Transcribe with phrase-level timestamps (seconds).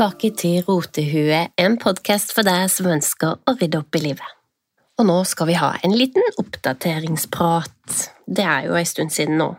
[0.00, 4.30] tilbake til Rotehue, en podkast for deg som ønsker å rydde opp i livet.
[4.96, 7.98] Og nå skal vi ha en liten oppdateringsprat.
[8.24, 9.50] Det er jo en stund siden nå.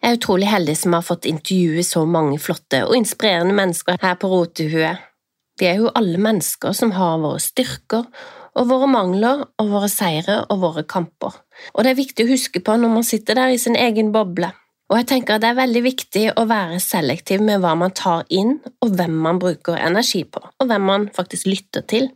[0.00, 4.18] Jeg er utrolig heldig som har fått intervjue så mange flotte og inspirerende mennesker her
[4.18, 4.90] på Rotehue.
[5.54, 8.10] Vi er jo alle mennesker som har våre styrker
[8.58, 11.38] og våre mangler og våre seire og våre kamper.
[11.76, 14.50] Og det er viktig å huske på når man sitter der i sin egen boble.
[14.86, 18.22] Og jeg tenker at det er veldig viktig å være selektiv med hva man tar
[18.30, 22.10] inn, og hvem man bruker energi på, og hvem man faktisk lytter til.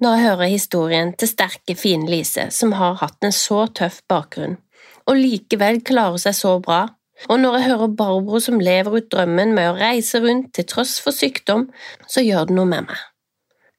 [0.00, 4.56] Når jeg hører historien til sterke, fine Lise, som har hatt en så tøff bakgrunn,
[5.04, 6.86] og likevel klarer seg så bra,
[7.28, 10.96] og når jeg hører Barbro som lever ut drømmen med å reise rundt til tross
[11.04, 11.68] for sykdom,
[12.10, 13.04] så gjør det noe med meg.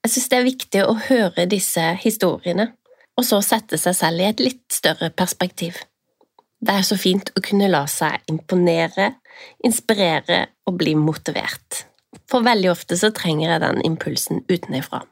[0.06, 2.70] Jeg synes det er viktig å høre disse historiene,
[3.18, 5.82] og så sette seg selv i et litt større perspektiv.
[6.66, 9.12] Det er så fint å kunne la seg imponere,
[9.68, 11.84] inspirere og bli motivert.
[12.32, 15.04] For veldig ofte så trenger jeg den impulsen utenfra.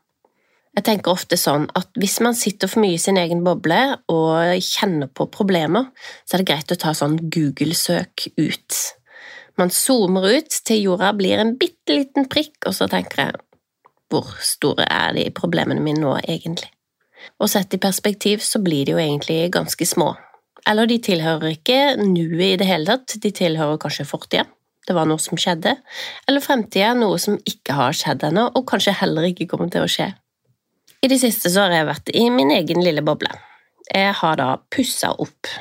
[0.74, 4.56] Jeg tenker ofte sånn at hvis man sitter for mye i sin egen boble og
[4.66, 5.92] kjenner på problemer,
[6.26, 8.80] så er det greit å ta sånn Google-søk ut.
[9.62, 13.42] Man zoomer ut til jorda blir en bitte liten prikk, og så tenker jeg
[14.10, 16.72] hvor store er de problemene mine nå, egentlig?
[17.42, 20.16] Og sett i perspektiv så blir de jo egentlig ganske små,
[20.70, 24.46] eller de tilhører ikke nuet i det hele tatt, de tilhører kanskje fortida,
[24.88, 25.78] det var noe som skjedde,
[26.28, 29.92] eller fremtida, noe som ikke har skjedd ennå, og kanskje heller ikke kommer til å
[29.92, 30.10] skje.
[31.04, 33.32] I det siste så har jeg vært i min egen lille boble.
[33.90, 35.52] Jeg har da pussa opp,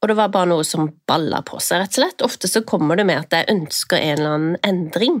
[0.00, 2.24] og det var bare noe som balla på seg, rett og slett.
[2.24, 5.20] Ofte så kommer det med at jeg ønsker en eller annen endring,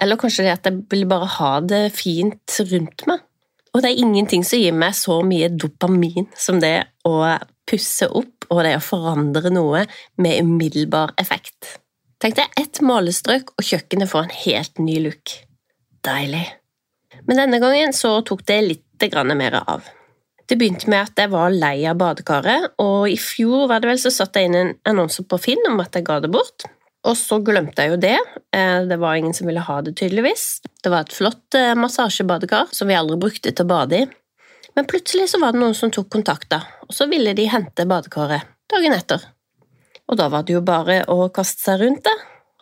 [0.00, 3.24] eller kanskje det at jeg vil bare ha det fint rundt meg.
[3.72, 6.76] Og det er ingenting som gir meg så mye dopamin som det
[7.08, 7.14] å
[7.68, 9.84] pusse opp og det å forandre noe
[10.20, 11.78] med umiddelbar effekt.
[12.22, 15.32] Tenk deg ett målestrøk, og kjøkkenet får en helt ny look.
[16.06, 16.44] Deilig.
[17.26, 18.88] Men denne gangen så tok det litt
[19.34, 19.82] mer av.
[20.46, 23.98] Det begynte med at jeg var lei av badekaret, og i fjor var det vel
[23.98, 26.66] så satte jeg inn en annonse på Finn om at jeg ga det bort.
[27.02, 28.18] Og så glemte jeg jo det.
[28.54, 30.62] Eh, det var ingen som ville ha det, tydeligvis.
[30.84, 34.06] Det var et flott eh, massasjebadekar som vi aldri brukte til å bade i.
[34.74, 37.86] Men plutselig så var det noen som tok kontakt, da, og så ville de hente
[37.88, 39.24] badekaret dagen etter.
[40.08, 42.16] Og da var det jo bare å kaste seg rundt det,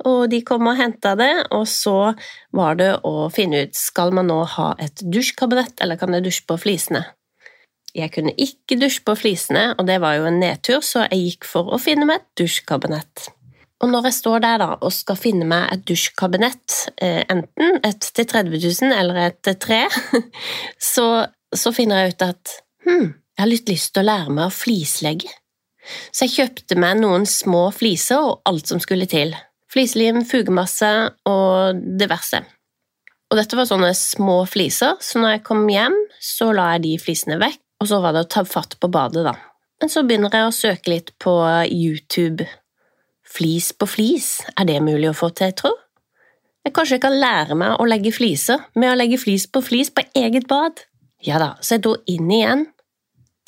[0.09, 2.13] og de kom og henta det, og så
[2.57, 6.47] var det å finne ut skal man nå ha et dusjkabinett, eller kan jeg dusje
[6.49, 7.05] på flisene.
[7.97, 11.51] Jeg kunne ikke dusje på flisene, og det var jo en nedtur, så jeg gikk
[11.51, 13.29] for å finne meg et dusjkabinett.
[13.81, 18.09] Og når jeg står der da og skal finne meg et dusjkabinett, eh, enten et
[18.15, 19.83] til 30 000 eller et til tre,
[20.93, 21.07] så
[21.57, 22.57] så finner jeg ut at
[22.87, 25.31] hm, jeg har litt lyst til å lære meg å flislegge.
[26.13, 29.33] Så jeg kjøpte meg noen små fliser og alt som skulle til.
[29.71, 30.91] Flislim, fugemasse
[31.31, 32.43] og diverse.
[33.31, 36.95] Og dette var sånne små fliser, så når jeg kom hjem, så la jeg de
[36.99, 39.37] flisene vekk, og så var det å ta fatt på badet, da.
[39.81, 41.33] Men så begynner jeg å søke litt på
[41.71, 42.45] YouTube.
[43.25, 45.71] Flis på flis, er det mulig å få til, tro?
[46.67, 50.05] Jeg kanskje kan lære meg å legge fliser med å legge flis på flis på
[50.19, 50.83] eget bad?
[51.27, 52.65] Ja da, så jeg dro inn igjen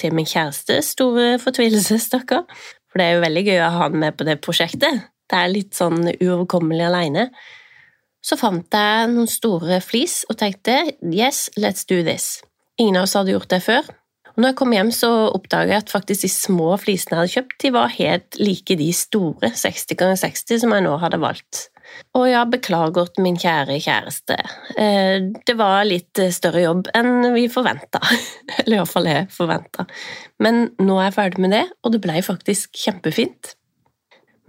[0.01, 2.45] til min kjæreste, store fortvilelse, stakkar.
[2.93, 5.07] For det er jo veldig gøy å ha han med på det prosjektet.
[5.31, 7.31] Det er litt sånn uoverkommelig aleine.
[8.23, 12.43] Så fant jeg noen store flis og tenkte yes, let's do this.
[12.79, 13.89] Ingen av oss hadde gjort det før.
[14.33, 17.35] Og når jeg kom hjem, så oppdaga jeg at faktisk de små flisene jeg hadde
[17.35, 21.67] kjøpt, de var helt like de store 60 ganger 60 som jeg nå hadde valgt.
[22.19, 24.37] Og ja, beklager til min kjære kjæreste.
[24.77, 28.03] Eh, det var litt større jobb enn vi forventa.
[28.61, 29.87] Eller iallfall jeg forventa.
[30.43, 33.55] Men nå er jeg ferdig med det, og det blei faktisk kjempefint.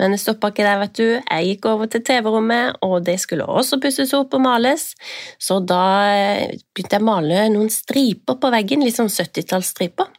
[0.02, 1.06] Men det stoppa ikke der, vet du.
[1.22, 4.90] Jeg gikk over til TV-rommet, og det skulle også pusses opp og males.
[5.42, 10.10] Så da eh, begynte jeg å male noen striper på veggen, litt sånn 70-tallsstriper.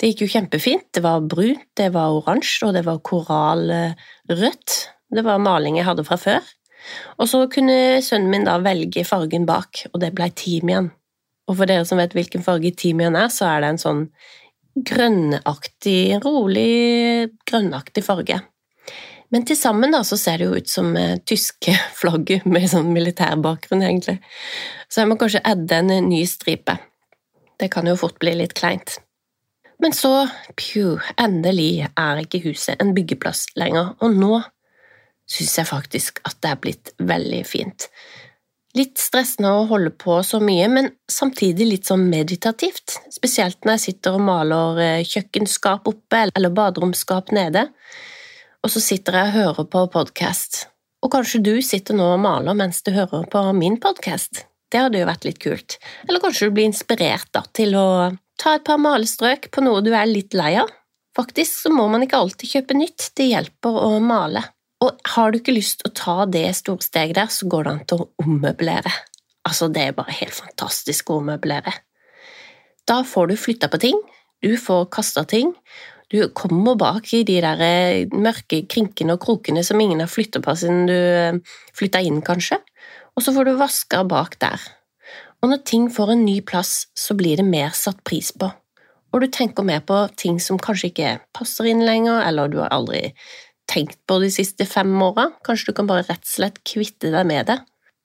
[0.00, 0.88] Det gikk jo kjempefint.
[0.92, 4.76] Det var brunt, det var oransje, og det var korallrødt.
[5.14, 6.52] Det var maling jeg hadde fra før.
[7.18, 10.90] Og så kunne sønnen min da velge fargen bak, og det ble timian.
[11.48, 14.02] Og for dere som vet hvilken farge timian er, så er det en sånn
[14.74, 18.40] grønnaktig, rolig grønnaktig farge.
[19.34, 22.92] Men til sammen da, så ser det jo ut som uh, tyske flagget med sånn
[22.94, 24.20] militærbakgrunn, egentlig.
[24.88, 26.76] Så jeg må kanskje adde en ny stripe.
[27.60, 28.98] Det kan jo fort bli litt kleint.
[29.82, 34.38] Men så, pju, endelig er ikke huset en byggeplass lenger, og nå
[35.30, 37.88] syns jeg faktisk at det er blitt veldig fint.
[38.74, 43.84] Litt stressende å holde på så mye, men samtidig litt sånn meditativt, spesielt når jeg
[43.84, 47.68] sitter og maler eh, kjøkkenskap oppe eller baderomsskap nede,
[48.64, 50.64] og så sitter jeg og hører på podkast.
[51.04, 54.46] Og kanskje du sitter nå og maler mens du hører på min podkast.
[54.72, 55.76] Det hadde jo vært litt kult.
[56.08, 57.86] Eller kanskje du blir inspirert da, til å
[58.40, 60.72] ta et par malestrøk på noe du er litt lei av.
[61.14, 64.42] Faktisk så må man ikke alltid kjøpe nytt, det hjelper å male.
[64.84, 67.72] Og har du ikke lyst til å ta det store steget der, så går det
[67.72, 68.92] an til å ommøblere.
[69.48, 71.72] Altså, det er bare helt fantastisk å ommøblere.
[72.88, 74.00] Da får du flytta på ting,
[74.44, 75.54] du får kasta ting,
[76.12, 80.42] du kommer bak i de der eh, mørke krinkene og krokene som ingen har flytta
[80.44, 81.38] på siden du eh,
[81.76, 82.60] flytta inn, kanskje,
[83.16, 84.60] og så får du vaska bak der.
[85.40, 88.50] Og når ting får en ny plass, så blir det mer satt pris på,
[89.14, 92.72] og du tenker mer på ting som kanskje ikke passer inn lenger, eller du har
[92.74, 93.08] aldri
[93.70, 97.28] tenkt på de siste fem åra, kanskje du kan bare rett og slett kvitte deg
[97.28, 97.58] med det.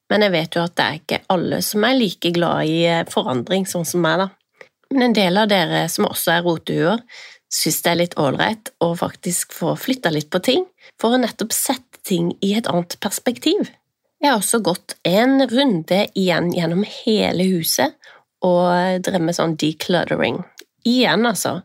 [0.10, 3.08] Men jeg vet jo at det er ikke alle som er like glad i eh,
[3.10, 4.30] forandring, sånn som meg, da.
[4.90, 7.04] Men en del av dere som også er rotehuer,
[7.50, 10.66] syns det er litt ålreit å faktisk få flytta litt på ting,
[11.02, 13.70] for å nettopp sette ting i et annet perspektiv.
[14.20, 17.96] Jeg har også gått en runde igjen gjennom hele huset
[18.46, 20.42] og drevet med sånn decluttering.
[20.88, 21.60] Igjen, altså.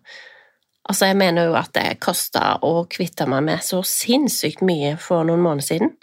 [0.84, 5.24] Altså, jeg mener jo at det kosta å kvitte meg med så sinnssykt mye for
[5.24, 5.94] noen måneder siden.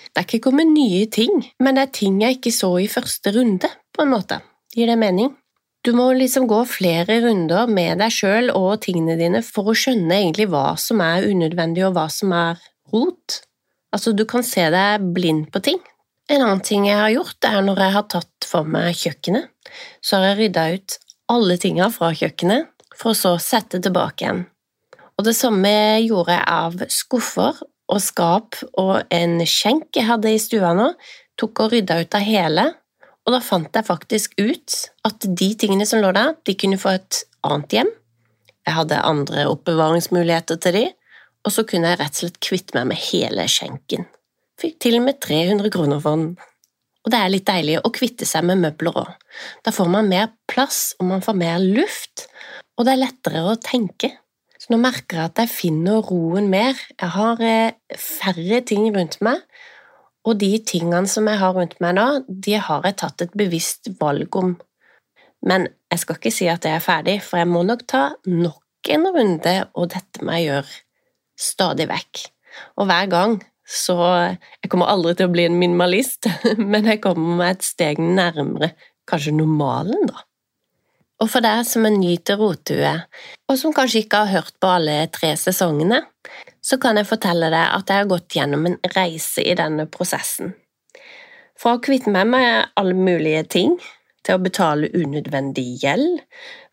[0.00, 3.34] Det er ikke kommet nye ting, men det er ting jeg ikke så i første
[3.36, 4.40] runde, på en måte.
[4.72, 5.34] Gir det mening?
[5.84, 10.18] Du må liksom gå flere runder med deg sjøl og tingene dine for å skjønne
[10.18, 12.60] egentlig hva som er unødvendig og hva som er
[12.92, 13.40] rot.
[13.92, 15.80] Altså, du kan se deg blind på ting.
[16.30, 19.48] En annen ting jeg har gjort, er når jeg har tatt for meg kjøkkenet,
[20.04, 20.98] så har jeg rydda ut
[21.32, 22.68] alle tinga fra kjøkkenet,
[23.00, 24.44] for å så sette tilbake igjen.
[25.18, 25.72] Og det samme
[26.04, 27.58] gjorde jeg av skuffer
[27.90, 30.92] og skap og en skjenk jeg hadde i stua nå,
[31.40, 32.66] tok og rydda ut av hele
[33.26, 34.76] og da fant jeg faktisk ut
[35.06, 37.90] at de tingene som lå der, de kunne få et annet hjem.
[38.66, 40.86] Jeg hadde andre oppbevaringsmuligheter til de,
[41.46, 44.08] og så kunne jeg rett og slett kvitte meg med hele skjenken.
[44.60, 46.32] Fikk til og med 300 kroner for den.
[47.00, 49.12] Og det er litt deilig å kvitte seg med møbler òg.
[49.64, 52.26] Da får man mer plass, og man får mer luft,
[52.80, 54.14] og det er lettere å tenke.
[54.56, 56.78] Så nå merker jeg at jeg finner roen mer.
[56.96, 59.42] Jeg har eh, færre ting rundt meg,
[60.24, 63.92] og de tingene som jeg har rundt meg nå, de har jeg tatt et bevisst
[64.00, 64.54] valg om.
[65.44, 68.92] Men jeg skal ikke si at jeg er ferdig, for jeg må nok ta nok
[68.96, 70.80] en runde, og dette må jeg gjøre
[71.40, 72.24] stadig vekk.
[72.80, 73.40] Og hver gang
[73.70, 76.26] så Jeg kommer aldri til å bli en minimalist,
[76.72, 78.72] men jeg kommer meg et steg nærmere
[79.06, 80.24] kanskje normalen, da.
[81.20, 82.94] Og for deg som er ny til Rotue,
[83.50, 86.00] og som kanskje ikke har hørt på alle tre sesongene,
[86.64, 90.54] så kan jeg fortelle deg at jeg har gått gjennom en reise i denne prosessen.
[91.60, 93.76] Fra å kvitte meg med alle mulige ting,
[94.24, 96.20] til å betale unødvendig gjeld,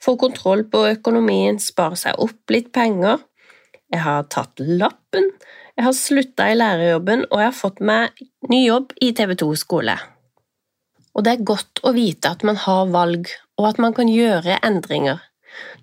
[0.04, 3.24] få kontroll på økonomien, spare seg opp litt penger.
[3.92, 5.32] Jeg har tatt lappen,
[5.78, 9.96] jeg har slutta i lærerjobben, og jeg har fått meg ny jobb i TV2 skole.
[11.18, 14.60] Og det er godt å vite at man har valg, og at man kan gjøre
[14.66, 15.24] endringer.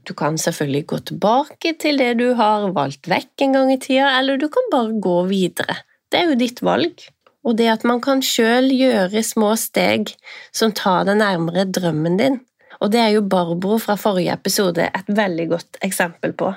[0.07, 4.13] Du kan selvfølgelig gå tilbake til det du har valgt vekk en gang i tida,
[4.21, 5.81] eller du kan bare gå videre.
[6.13, 7.03] Det er jo ditt valg.
[7.45, 10.15] Og det at man kan sjøl gjøre små steg
[10.55, 12.39] som tar deg nærmere drømmen din.
[12.81, 16.55] Og det er jo Barbro fra forrige episode et veldig godt eksempel på.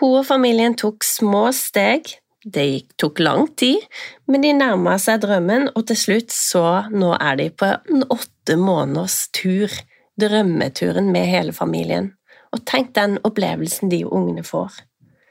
[0.00, 2.10] Hun og familien tok små steg.
[2.46, 3.82] Det tok lang tid,
[4.30, 8.54] men de nærma seg drømmen, og til slutt så nå er de på en åtte
[8.60, 9.72] måneders tur.
[10.16, 12.14] Drømmeturen med hele familien
[12.54, 14.72] og tenk den opplevelsen de ungene får.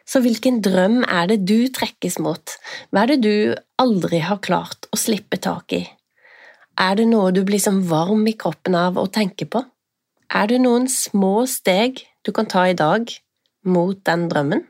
[0.05, 2.53] Så hvilken drøm er det du trekkes mot,
[2.93, 5.81] hva er det du aldri har klart å slippe tak i?
[6.77, 9.63] Er det noe du blir som varm i kroppen av å tenke på?
[10.29, 13.10] Er det noen små steg du kan ta i dag
[13.65, 14.65] mot den drømmen?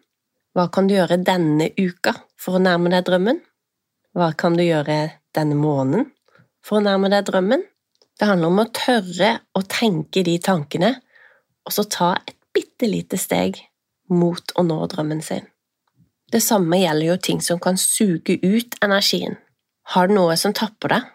[0.55, 3.41] Hva kan du gjøre denne uka for å nærme deg drømmen?
[4.15, 4.99] Hva kan du gjøre
[5.35, 6.13] denne måneden
[6.63, 7.65] for å nærme deg drømmen?
[8.15, 10.93] Det handler om å tørre å tenke de tankene,
[11.67, 13.59] og så ta et bitte lite steg
[14.15, 15.43] mot å nå drømmen sin.
[16.31, 19.35] Det samme gjelder jo ting som kan suge ut energien.
[19.91, 21.11] Har du noe som tapper deg?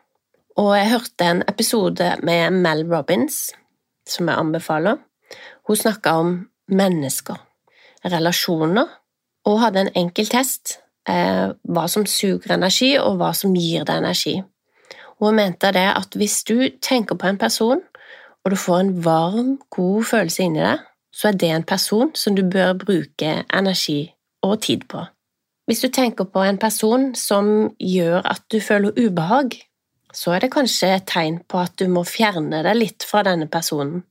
[0.61, 3.47] Og jeg hørte en episode med Mel Robins,
[4.05, 5.01] som jeg anbefaler.
[5.65, 6.35] Hun snakka om
[6.69, 7.41] mennesker,
[8.05, 9.00] relasjoner,
[9.49, 10.79] og hadde en enkel test
[11.09, 14.41] eh, hva som suger energi, og hva som gir deg energi.
[15.21, 17.81] Hun mente det at hvis du tenker på en person,
[18.45, 22.37] og du får en varm, god følelse inni deg, så er det en person som
[22.37, 24.13] du bør bruke energi
[24.47, 25.03] og tid på.
[25.69, 29.59] Hvis du tenker på en person som gjør at du føler ubehag,
[30.15, 33.47] så er det kanskje et tegn på at du må fjerne deg litt fra denne
[33.51, 34.03] personen,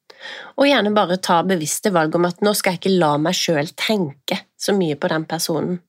[0.58, 3.72] og gjerne bare ta bevisste valg om at nå skal jeg ikke la meg sjøl
[3.80, 5.80] tenke så mye på den personen.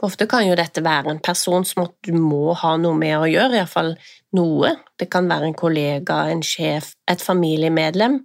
[0.00, 3.58] Ofte kan jo dette være en person som du må ha noe med å gjøre,
[3.58, 3.92] iallfall
[4.36, 4.72] noe.
[4.96, 8.16] Det kan være en kollega, en sjef, et familiemedlem.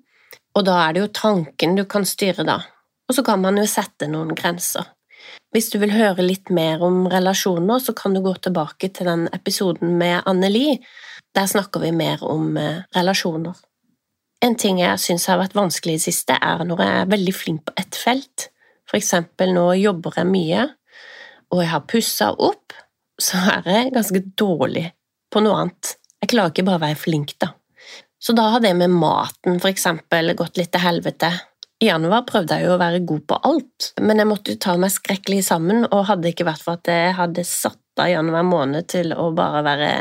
[0.56, 2.62] Og da er det jo tanken du kan styre, da.
[3.10, 4.88] Og så kan man jo sette noen grenser.
[5.52, 9.28] Hvis du vil høre litt mer om relasjoner, så kan du gå tilbake til den
[9.36, 10.80] episoden med Anneli.
[11.36, 13.56] Der snakker vi mer om eh, relasjoner.
[14.44, 17.36] En ting jeg syns har vært vanskelig i det siste, er når jeg er veldig
[17.36, 18.50] flink på ett felt.
[18.86, 20.66] For eksempel nå jobber jeg mye,
[21.54, 22.76] og jeg har pussa opp,
[23.22, 24.90] så er jeg ganske dårlig
[25.32, 25.96] på noe annet.
[26.22, 27.54] Jeg klarer ikke bare å være flink, da.
[28.20, 31.30] Så da har det med maten for eksempel gått litt til helvete.
[31.84, 34.76] I januar prøvde jeg jo å være god på alt, men jeg måtte jo ta
[34.80, 38.88] meg skrekkelig sammen, og hadde ikke vært for at jeg hadde satt av januar måned
[38.92, 39.92] til å bare være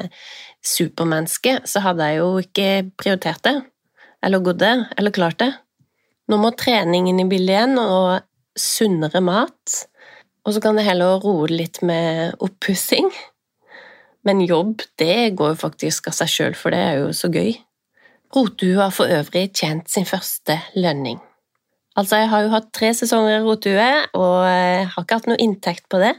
[0.65, 3.57] supermenneske, så hadde jeg jo ikke prioritert det,
[4.25, 5.53] eller gått det, eller klart det.
[6.31, 8.25] Nå må treningen i bildet igjen, og
[8.59, 9.77] sunnere mat,
[10.45, 13.11] og så kan det heller roe litt med oppussing.
[14.25, 17.53] Men jobb, det går jo faktisk av seg sjøl, for det er jo så gøy.
[18.35, 21.21] Rotehue har for øvrig tjent sin første lønning.
[21.95, 25.43] Altså, jeg har jo hatt tre sesonger i Rotehue, og jeg har ikke hatt noe
[25.45, 26.15] inntekt på det.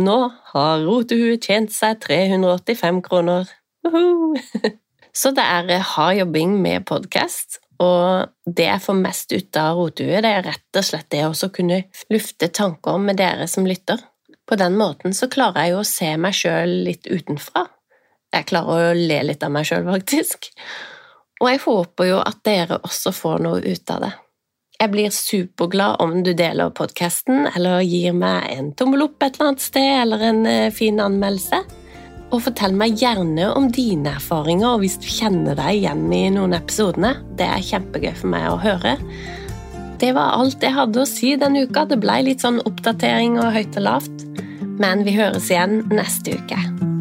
[0.00, 0.18] Nå
[0.54, 3.52] har Rotehue tjent seg 385 kroner.
[3.86, 4.40] Uhuh.
[5.12, 10.22] Så det er hard jobbing med podkast, og det jeg får mest ut av Rotehue,
[10.24, 14.00] det er rett og slett det å kunne lufte tanker med dere som lytter.
[14.48, 17.66] På den måten så klarer jeg jo å se meg sjøl litt utenfra.
[18.32, 20.48] Jeg klarer å le litt av meg sjøl, faktisk.
[21.42, 24.12] Og jeg håper jo at dere også får noe ut av det.
[24.80, 29.52] Jeg blir superglad om du deler podkasten, eller gir meg en tommel opp et eller
[29.52, 31.60] annet sted, eller en eh, fin anmeldelse.
[32.32, 36.56] Og fortell meg gjerne om dine erfaringer, og hvis du kjenner deg igjen i noen
[36.56, 37.14] episodene.
[37.36, 38.96] Det er kjempegøy for meg å høre.
[40.02, 41.84] Det var alt jeg hadde å si denne uka.
[41.86, 44.24] Det ble litt sånn oppdatering og høyt og lavt.
[44.80, 46.91] Men vi høres igjen neste uke.